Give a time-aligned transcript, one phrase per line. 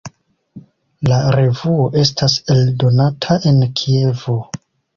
[1.11, 4.41] La revuo estas eldonata en Kievo.